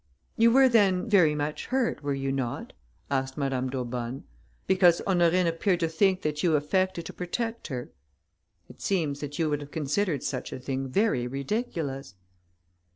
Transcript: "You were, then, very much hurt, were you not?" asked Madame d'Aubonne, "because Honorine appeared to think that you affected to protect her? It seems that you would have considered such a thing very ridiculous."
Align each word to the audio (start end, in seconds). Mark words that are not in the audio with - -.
"You 0.35 0.49
were, 0.49 0.67
then, 0.67 1.07
very 1.07 1.35
much 1.35 1.67
hurt, 1.67 2.01
were 2.01 2.15
you 2.15 2.31
not?" 2.31 2.73
asked 3.11 3.37
Madame 3.37 3.69
d'Aubonne, 3.69 4.23
"because 4.65 4.99
Honorine 5.05 5.45
appeared 5.45 5.79
to 5.81 5.87
think 5.87 6.23
that 6.23 6.41
you 6.41 6.55
affected 6.55 7.05
to 7.05 7.13
protect 7.13 7.67
her? 7.67 7.91
It 8.67 8.81
seems 8.81 9.19
that 9.19 9.37
you 9.37 9.47
would 9.47 9.61
have 9.61 9.69
considered 9.69 10.23
such 10.23 10.51
a 10.51 10.57
thing 10.59 10.87
very 10.87 11.27
ridiculous." 11.27 12.15